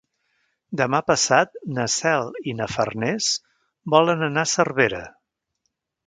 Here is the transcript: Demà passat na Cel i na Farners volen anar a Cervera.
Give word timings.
Demà 0.79 0.99
passat 1.09 1.59
na 1.75 1.83
Cel 1.95 2.31
i 2.51 2.55
na 2.61 2.67
Farners 2.75 3.27
volen 3.95 4.29
anar 4.29 4.47
a 4.47 4.51
Cervera. 4.53 5.03